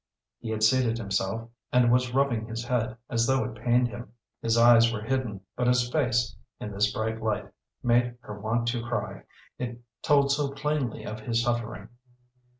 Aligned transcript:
He 0.39 0.49
had 0.49 0.63
seated 0.63 0.97
himself, 0.97 1.51
and 1.71 1.91
was 1.91 2.11
rubbing 2.11 2.47
his 2.47 2.65
head, 2.65 2.97
as 3.07 3.27
though 3.27 3.43
it 3.43 3.53
pained 3.63 3.87
him. 3.89 4.13
His 4.41 4.57
eyes 4.57 4.91
were 4.91 5.03
hidden, 5.03 5.41
but 5.55 5.67
his 5.67 5.91
face, 5.91 6.35
in 6.59 6.71
this 6.71 6.91
bright 6.91 7.21
light, 7.21 7.51
made 7.83 8.15
her 8.21 8.39
want 8.39 8.67
to 8.69 8.81
cry, 8.81 9.25
it 9.59 9.79
told 10.01 10.31
so 10.31 10.49
plainly 10.53 11.03
of 11.05 11.19
his 11.19 11.43
suffering. 11.43 11.89